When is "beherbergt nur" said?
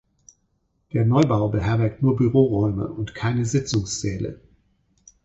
1.49-2.15